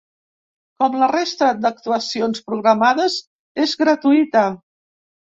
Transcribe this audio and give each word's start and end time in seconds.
Com 0.83 0.95
la 1.01 1.09
resta 1.09 1.49
d’actuacions 1.65 2.41
programades, 2.47 3.17
és 3.65 3.75
gratuïta. 3.83 4.43